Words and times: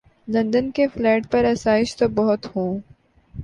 London 0.27 0.71
کے 0.71 0.87
flat 0.87 1.31
پر 1.31 1.45
آسائش 1.45 1.95
تو 1.95 2.07
بہت 2.07 2.55
ہوں۔ 2.55 2.79